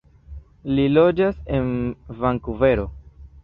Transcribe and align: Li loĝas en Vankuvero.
Li 0.77 0.85
loĝas 0.93 1.39
en 1.59 1.71
Vankuvero. 2.25 2.91